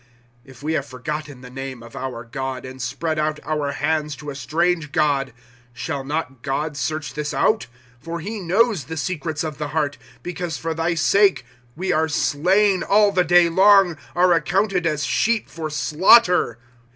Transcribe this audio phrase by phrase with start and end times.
[0.01, 0.03] ^^
[0.43, 4.31] If we have forgotten the name of our God, And spread out our hands to
[4.31, 7.67] a strange god;*' Shall not Grod search this out?
[7.99, 9.99] For he knows the secrets of the heart.
[10.19, 11.45] ^^ Because for thy sake
[11.75, 13.95] we are slain all the day long.
[14.15, 16.57] Are accounted as sheep for slaughter.